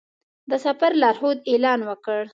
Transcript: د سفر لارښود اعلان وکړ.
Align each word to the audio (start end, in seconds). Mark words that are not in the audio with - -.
د 0.49 0.51
سفر 0.65 0.91
لارښود 1.01 1.37
اعلان 1.51 1.79
وکړ. 1.89 2.21